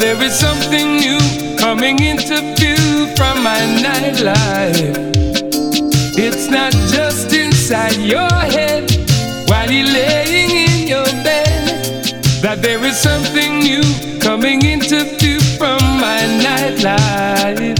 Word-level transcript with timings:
there 0.00 0.22
is 0.22 0.34
something 0.34 0.96
new 0.96 1.18
coming 1.58 1.98
into 2.00 2.40
view 2.56 3.06
from 3.16 3.42
my 3.42 3.60
nightlife. 3.84 4.96
It's 6.16 6.48
not 6.48 6.72
just 6.72 7.34
inside 7.34 7.96
your 7.96 8.30
head 8.56 8.90
while 9.46 9.70
you're 9.70 9.92
laying 9.92 10.50
in 10.50 10.88
your 10.88 11.04
bed 11.22 12.14
that 12.40 12.62
there 12.62 12.82
is 12.82 12.96
something 12.96 13.58
new 13.58 13.84
coming 14.20 14.64
into 14.64 15.04
view 15.18 15.38
from 15.58 15.78
my 16.00 16.20
nightlife. 16.46 17.76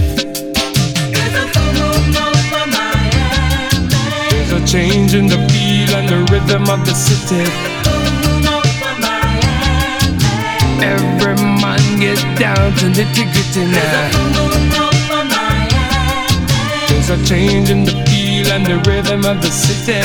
There's 4.30 4.52
a 4.52 4.66
change 4.66 5.14
in 5.14 5.26
the 5.26 5.40
feel 5.48 5.96
and 5.96 6.06
the 6.06 6.20
rhythm 6.30 6.68
of 6.68 6.84
the 6.84 6.94
city. 6.94 7.50
Every 10.82 11.19
get 12.00 12.18
down 12.38 12.72
to 12.76 12.86
nitty 12.86 13.24
gritty 13.30 13.66
now. 13.66 14.10
There's 16.88 17.10
a 17.10 17.18
change 17.26 17.68
in 17.68 17.84
the 17.84 17.92
feel 18.08 18.50
and 18.52 18.64
the 18.64 18.78
rhythm 18.88 19.26
of 19.26 19.42
the 19.42 19.50
city. 19.50 20.00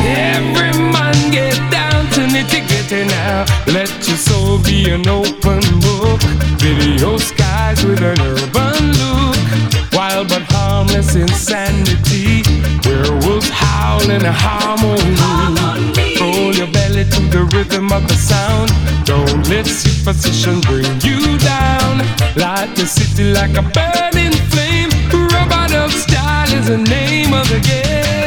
Every 0.00 0.72
man 0.94 1.30
get 1.30 1.58
down 1.70 2.06
to 2.14 2.20
nitty 2.20 2.66
gritty 2.68 3.04
now. 3.04 3.44
Let 3.66 3.90
your 4.08 4.16
soul 4.16 4.58
be 4.62 4.88
an 4.90 5.06
open 5.06 5.60
book. 5.80 6.20
Video 6.58 7.18
skies 7.18 7.84
with 7.84 8.00
an 8.00 8.18
urban 8.18 8.82
look. 9.00 9.92
Wild 9.92 10.28
but 10.28 10.42
harmless 10.48 11.14
insanity 11.14 12.42
Werewolves 12.86 13.50
howling 13.50 14.24
a 14.24 14.32
harmony. 14.32 16.09
Roll 16.20 16.54
your 16.54 16.70
belly 16.70 17.04
to 17.04 17.20
the 17.32 17.44
rhythm 17.54 17.90
of 17.92 18.06
the 18.06 18.14
sound. 18.14 18.70
Don't 19.06 19.48
let 19.48 19.66
superstition 19.66 20.60
bring 20.60 20.84
you 21.00 21.38
down. 21.38 21.98
Light 22.36 22.76
the 22.76 22.86
city 22.86 23.32
like 23.32 23.56
a 23.56 23.62
burning 23.62 24.36
flame. 24.52 24.90
Robot 25.10 25.72
of 25.72 25.90
style 25.92 26.52
is 26.52 26.66
the 26.68 26.76
name 26.76 27.32
of 27.32 27.48
the 27.48 27.60
game. 27.60 28.19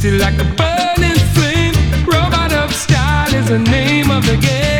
City 0.00 0.16
like 0.16 0.34
a 0.34 0.44
burning 0.54 1.18
flame. 1.34 1.74
Robot 2.06 2.52
of 2.52 2.72
style 2.72 3.34
is 3.34 3.48
the 3.48 3.58
name 3.58 4.12
of 4.12 4.24
the 4.24 4.36
game. 4.36 4.78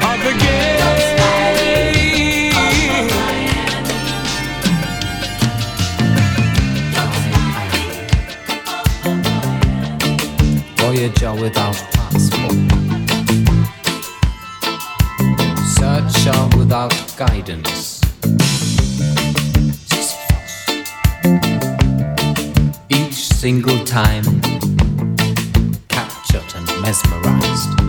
of 0.00 0.18
the 0.24 0.32
game. 0.40 0.80
Voyager 10.78 11.34
without 11.34 11.76
passport. 11.92 12.56
Searcher 15.76 16.56
without 16.56 16.94
guidance. 17.18 17.93
Single 23.44 23.84
time. 23.84 24.24
Captured 25.90 26.50
and 26.56 26.66
mesmerized 26.80 27.83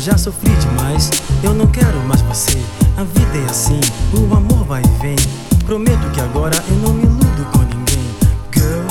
eu 0.00 0.04
já 0.04 0.16
sofri 0.16 0.50
demais. 0.56 1.10
Eu 1.42 1.52
não 1.52 1.66
quero 1.66 1.98
mais 2.08 2.22
você, 2.22 2.56
a 2.96 3.04
vida 3.04 3.38
é 3.46 3.50
assim, 3.50 3.78
o 4.14 4.34
amor 4.34 4.64
vai 4.64 4.82
e 4.82 5.02
vem. 5.02 5.16
Prometo 5.66 6.10
que 6.12 6.20
agora 6.22 6.56
eu 6.68 6.76
não 6.76 6.94
me 6.94 7.02
iludo 7.02 7.44
com 7.52 7.58
ninguém. 7.58 8.16
Girl, 8.54 8.86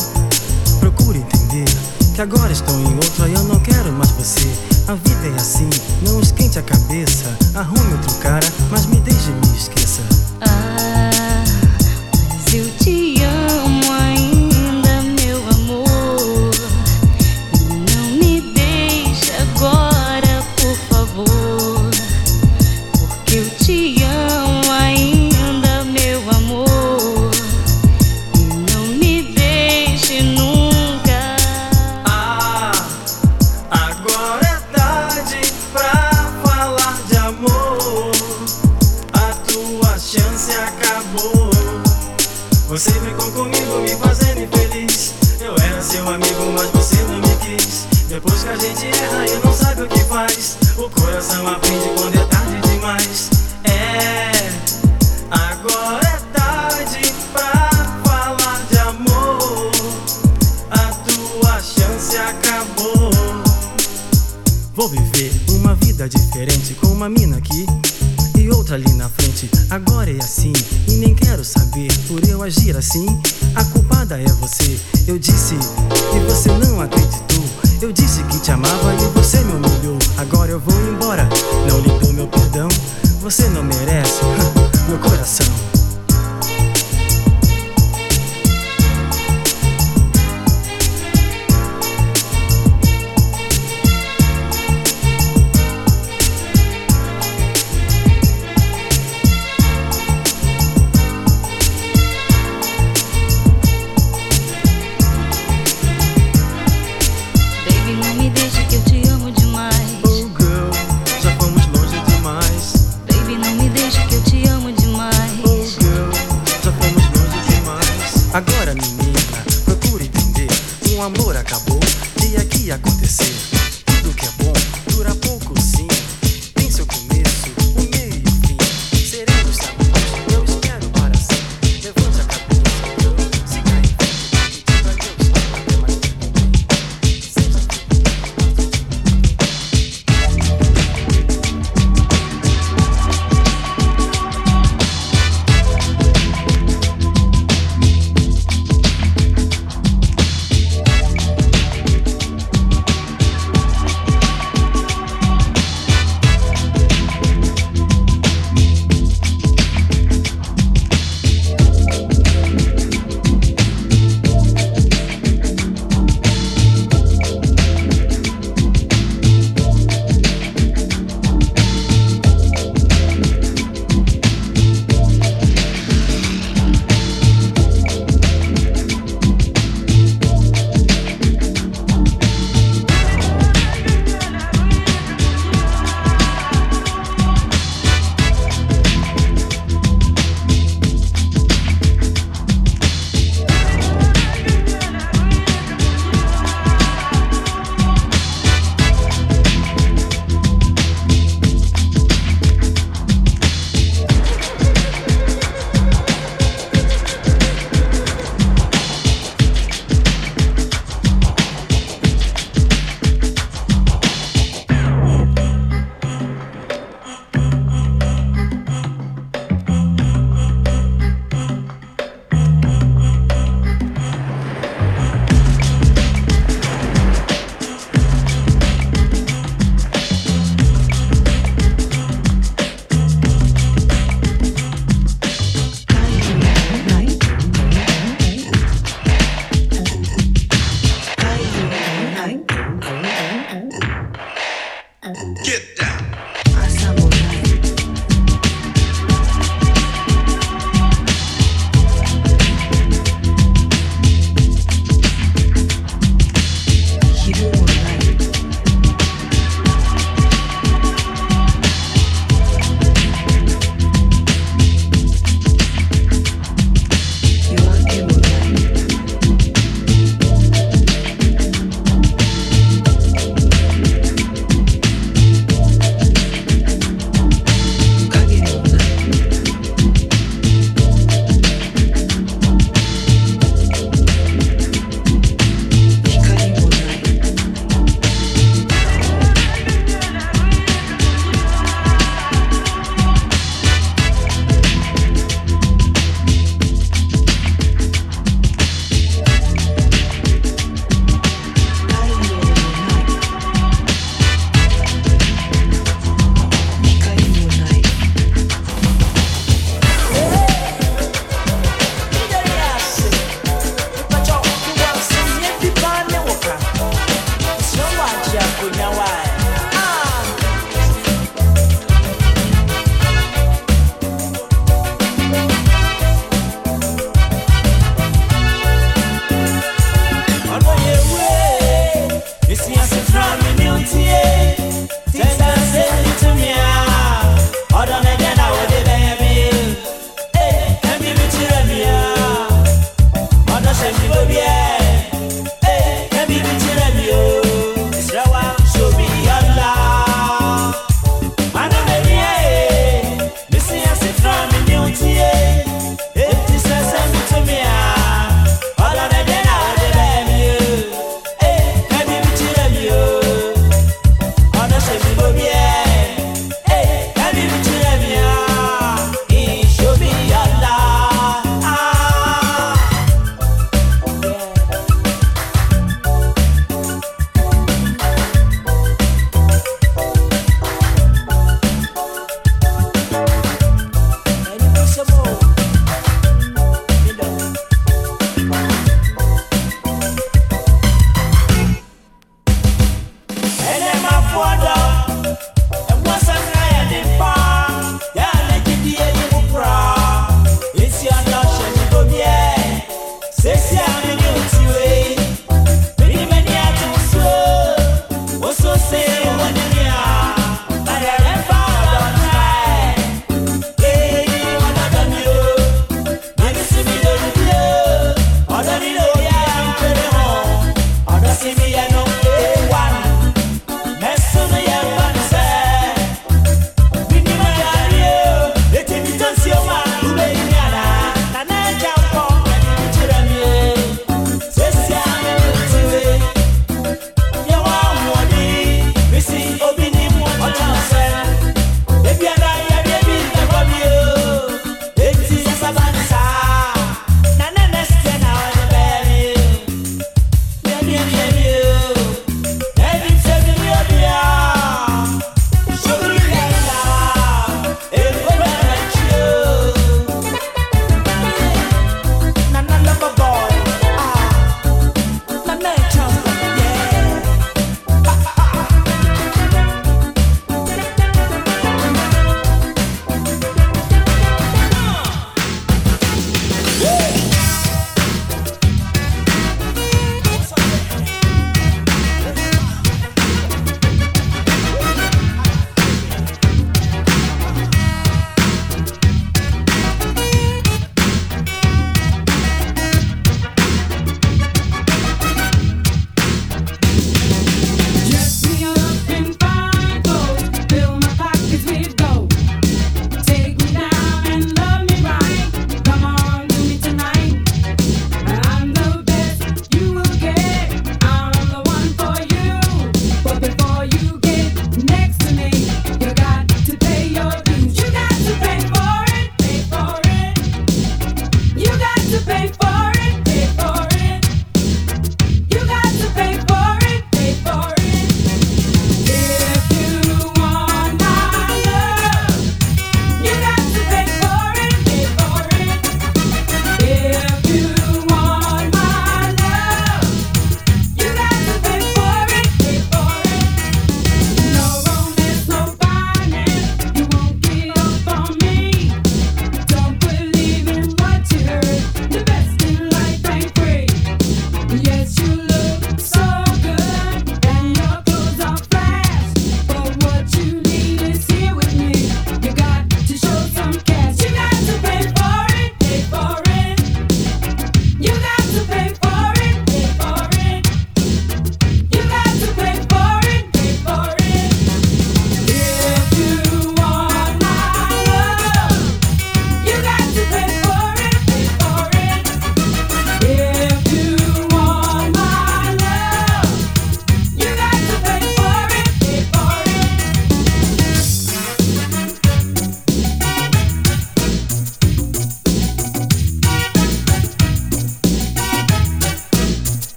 procura 0.80 1.18
entender 1.18 1.66
que 2.14 2.22
agora 2.22 2.52
estou 2.52 2.80
em 2.80 2.94
outra 2.94 3.28
e 3.28 3.34
eu 3.34 3.44
não 3.46 3.60
quero 3.60 3.92
mais 3.94 4.12
você. 4.12 4.48
A 4.88 4.94
vida 4.94 5.28
é 5.34 5.36
assim, 5.36 5.70
não 6.08 6.20
esquente 6.20 6.60
a 6.60 6.62
cabeça. 6.62 7.36
Arrume 7.56 7.94
outro 7.94 8.14
cara, 8.20 8.48
mas 8.70 8.86
me 8.86 8.98
deixe 8.98 9.32
me 9.32 9.58
esqueça. 9.58 10.19